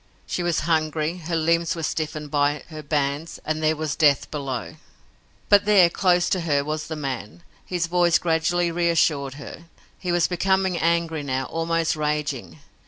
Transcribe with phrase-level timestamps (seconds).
[0.25, 4.77] She was hungry, her limbs were stiffened by her bands, and there was death below.
[5.47, 7.43] But there, close to her, was the Man.
[7.63, 9.65] His voice gradually reassured her.
[9.99, 12.57] He was becoming angry now, almost raging.